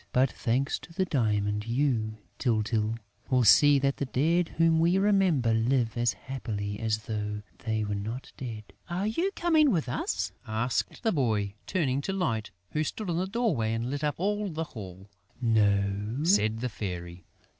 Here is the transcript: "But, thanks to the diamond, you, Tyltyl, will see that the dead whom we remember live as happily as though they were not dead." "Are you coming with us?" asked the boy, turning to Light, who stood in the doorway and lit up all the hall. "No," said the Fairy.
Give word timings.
"But, 0.13 0.31
thanks 0.31 0.79
to 0.79 0.91
the 0.91 1.05
diamond, 1.05 1.67
you, 1.67 2.17
Tyltyl, 2.39 2.97
will 3.29 3.43
see 3.43 3.77
that 3.77 3.97
the 3.97 4.07
dead 4.07 4.49
whom 4.57 4.79
we 4.79 4.97
remember 4.97 5.53
live 5.53 5.95
as 5.95 6.13
happily 6.13 6.79
as 6.79 7.03
though 7.03 7.43
they 7.59 7.83
were 7.83 7.93
not 7.93 8.31
dead." 8.35 8.63
"Are 8.89 9.05
you 9.05 9.29
coming 9.35 9.69
with 9.69 9.87
us?" 9.87 10.31
asked 10.47 11.03
the 11.03 11.11
boy, 11.11 11.53
turning 11.67 12.01
to 12.01 12.13
Light, 12.13 12.49
who 12.71 12.83
stood 12.83 13.11
in 13.11 13.17
the 13.17 13.27
doorway 13.27 13.75
and 13.75 13.91
lit 13.91 14.03
up 14.03 14.15
all 14.17 14.49
the 14.49 14.63
hall. 14.73 15.07
"No," 15.39 16.23
said 16.23 16.61
the 16.61 16.69
Fairy. 16.69 17.23